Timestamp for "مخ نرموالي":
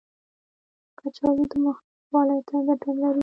1.63-2.39